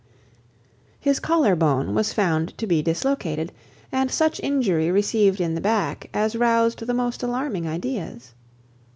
[0.99, 3.51] His collar bone was found to be dislocated,
[3.91, 8.33] and such injury received in the back, as roused the most alarming ideas.